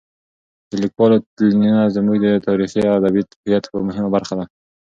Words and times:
د 0.69 0.71
لیکوالو 0.83 1.17
تلینونه 1.35 1.93
زموږ 1.95 2.17
د 2.21 2.27
تاریخي 2.47 2.81
او 2.85 2.93
ادبي 2.99 3.21
هویت 3.45 3.63
یوه 3.69 3.81
مهمه 3.87 4.09
برخه 4.15 4.33
ده. 4.39 4.45